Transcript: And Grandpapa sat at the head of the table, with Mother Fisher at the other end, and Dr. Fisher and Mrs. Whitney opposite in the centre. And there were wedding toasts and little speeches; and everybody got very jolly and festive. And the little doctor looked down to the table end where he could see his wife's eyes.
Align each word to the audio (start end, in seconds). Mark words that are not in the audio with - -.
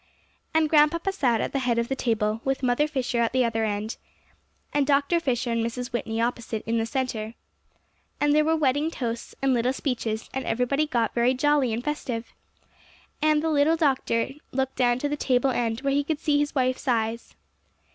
And 0.51 0.67
Grandpapa 0.67 1.11
sat 1.11 1.41
at 1.41 1.53
the 1.53 1.59
head 1.59 1.77
of 1.77 1.87
the 1.87 1.95
table, 1.95 2.41
with 2.43 2.63
Mother 2.63 2.87
Fisher 2.87 3.19
at 3.21 3.33
the 3.33 3.45
other 3.45 3.63
end, 3.63 3.97
and 4.73 4.87
Dr. 4.87 5.19
Fisher 5.19 5.51
and 5.51 5.63
Mrs. 5.63 5.93
Whitney 5.93 6.19
opposite 6.19 6.63
in 6.65 6.79
the 6.79 6.87
centre. 6.87 7.35
And 8.19 8.33
there 8.33 8.43
were 8.43 8.55
wedding 8.57 8.89
toasts 8.89 9.35
and 9.43 9.53
little 9.53 9.73
speeches; 9.73 10.27
and 10.33 10.43
everybody 10.43 10.87
got 10.87 11.13
very 11.13 11.35
jolly 11.35 11.71
and 11.71 11.83
festive. 11.83 12.33
And 13.21 13.43
the 13.43 13.51
little 13.51 13.77
doctor 13.77 14.29
looked 14.51 14.77
down 14.77 14.97
to 14.97 15.07
the 15.07 15.15
table 15.17 15.51
end 15.51 15.81
where 15.81 15.93
he 15.93 16.03
could 16.03 16.19
see 16.19 16.39
his 16.39 16.55
wife's 16.55 16.87
eyes. 16.87 17.35